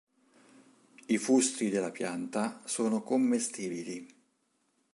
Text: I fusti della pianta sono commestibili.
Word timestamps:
I 1.05 1.17
fusti 1.19 1.69
della 1.69 1.91
pianta 1.91 2.63
sono 2.65 3.03
commestibili. 3.03 4.07